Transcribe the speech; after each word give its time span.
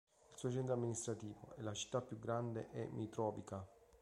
Il 0.31 0.35
suo 0.39 0.49
centro 0.49 0.73
amministrativo 0.73 1.53
e 1.57 1.61
la 1.61 1.75
città 1.75 2.01
più 2.01 2.17
grande 2.17 2.71
è 2.71 2.87
Mitrovica. 2.87 3.63